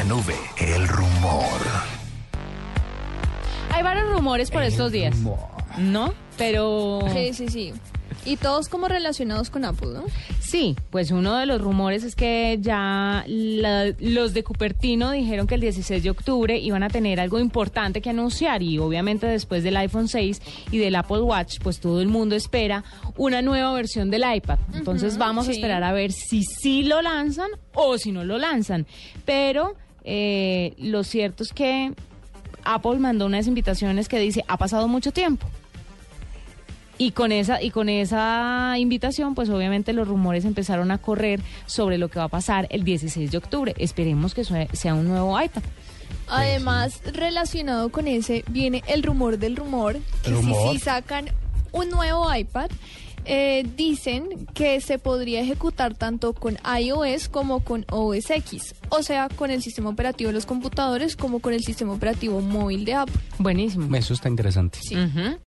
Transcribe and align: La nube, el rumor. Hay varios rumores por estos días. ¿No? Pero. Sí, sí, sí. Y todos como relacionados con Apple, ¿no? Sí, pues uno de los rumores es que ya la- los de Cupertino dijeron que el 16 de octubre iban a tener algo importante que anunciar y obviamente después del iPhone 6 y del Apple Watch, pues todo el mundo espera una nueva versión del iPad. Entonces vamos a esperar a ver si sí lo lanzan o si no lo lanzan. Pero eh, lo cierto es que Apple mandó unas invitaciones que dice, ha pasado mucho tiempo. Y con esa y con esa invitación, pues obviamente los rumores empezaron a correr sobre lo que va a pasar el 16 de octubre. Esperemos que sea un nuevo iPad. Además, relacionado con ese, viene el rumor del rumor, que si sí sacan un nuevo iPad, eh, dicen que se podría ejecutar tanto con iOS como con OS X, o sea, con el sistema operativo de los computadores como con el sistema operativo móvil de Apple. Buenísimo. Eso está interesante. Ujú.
La 0.00 0.06
nube, 0.06 0.34
el 0.56 0.88
rumor. 0.88 1.60
Hay 3.70 3.82
varios 3.82 4.08
rumores 4.08 4.50
por 4.50 4.62
estos 4.62 4.92
días. 4.92 5.14
¿No? 5.76 6.14
Pero. 6.38 7.00
Sí, 7.12 7.34
sí, 7.34 7.48
sí. 7.48 7.72
Y 8.24 8.36
todos 8.36 8.70
como 8.70 8.88
relacionados 8.88 9.50
con 9.50 9.64
Apple, 9.66 9.90
¿no? 9.94 10.04
Sí, 10.40 10.74
pues 10.90 11.10
uno 11.10 11.36
de 11.36 11.44
los 11.46 11.60
rumores 11.60 12.02
es 12.02 12.16
que 12.16 12.56
ya 12.62 13.24
la- 13.26 13.92
los 13.98 14.32
de 14.34 14.42
Cupertino 14.42 15.10
dijeron 15.10 15.46
que 15.46 15.54
el 15.54 15.60
16 15.60 16.02
de 16.02 16.10
octubre 16.10 16.58
iban 16.58 16.82
a 16.82 16.88
tener 16.88 17.20
algo 17.20 17.38
importante 17.38 18.00
que 18.02 18.10
anunciar 18.10 18.62
y 18.62 18.78
obviamente 18.78 19.26
después 19.26 19.62
del 19.62 19.76
iPhone 19.76 20.08
6 20.08 20.40
y 20.70 20.78
del 20.78 20.96
Apple 20.96 21.20
Watch, 21.20 21.58
pues 21.62 21.78
todo 21.78 22.00
el 22.02 22.08
mundo 22.08 22.34
espera 22.36 22.84
una 23.16 23.42
nueva 23.42 23.72
versión 23.74 24.10
del 24.10 24.24
iPad. 24.34 24.58
Entonces 24.74 25.16
vamos 25.18 25.46
a 25.48 25.52
esperar 25.52 25.84
a 25.84 25.92
ver 25.92 26.10
si 26.12 26.42
sí 26.42 26.82
lo 26.82 27.00
lanzan 27.02 27.48
o 27.74 27.96
si 27.96 28.12
no 28.12 28.24
lo 28.24 28.38
lanzan. 28.38 28.86
Pero 29.24 29.76
eh, 30.04 30.74
lo 30.78 31.04
cierto 31.04 31.42
es 31.42 31.52
que 31.52 31.92
Apple 32.64 32.98
mandó 32.98 33.26
unas 33.26 33.46
invitaciones 33.46 34.08
que 34.08 34.18
dice, 34.18 34.44
ha 34.48 34.56
pasado 34.56 34.88
mucho 34.88 35.12
tiempo. 35.12 35.46
Y 36.98 37.12
con 37.12 37.32
esa 37.32 37.62
y 37.62 37.70
con 37.70 37.88
esa 37.88 38.74
invitación, 38.76 39.34
pues 39.34 39.48
obviamente 39.48 39.94
los 39.94 40.06
rumores 40.06 40.44
empezaron 40.44 40.90
a 40.90 40.98
correr 40.98 41.40
sobre 41.64 41.96
lo 41.96 42.08
que 42.08 42.18
va 42.18 42.26
a 42.26 42.28
pasar 42.28 42.66
el 42.68 42.84
16 42.84 43.30
de 43.30 43.38
octubre. 43.38 43.74
Esperemos 43.78 44.34
que 44.34 44.44
sea 44.44 44.94
un 44.94 45.08
nuevo 45.08 45.40
iPad. 45.40 45.62
Además, 46.28 47.00
relacionado 47.12 47.88
con 47.88 48.06
ese, 48.06 48.44
viene 48.48 48.82
el 48.86 49.02
rumor 49.02 49.38
del 49.38 49.56
rumor, 49.56 49.98
que 50.22 50.34
si 50.36 50.54
sí 50.54 50.78
sacan 50.78 51.30
un 51.72 51.88
nuevo 51.88 52.32
iPad, 52.34 52.70
eh, 53.32 53.64
dicen 53.76 54.48
que 54.54 54.80
se 54.80 54.98
podría 54.98 55.40
ejecutar 55.40 55.94
tanto 55.94 56.32
con 56.32 56.58
iOS 56.80 57.28
como 57.28 57.60
con 57.60 57.86
OS 57.88 58.28
X, 58.28 58.74
o 58.88 59.04
sea, 59.04 59.28
con 59.28 59.52
el 59.52 59.62
sistema 59.62 59.88
operativo 59.88 60.30
de 60.30 60.34
los 60.34 60.46
computadores 60.46 61.14
como 61.14 61.38
con 61.38 61.52
el 61.52 61.62
sistema 61.62 61.92
operativo 61.92 62.40
móvil 62.40 62.84
de 62.84 62.94
Apple. 62.94 63.14
Buenísimo. 63.38 63.94
Eso 63.94 64.14
está 64.14 64.28
interesante. 64.28 64.80
Ujú. 64.90 65.38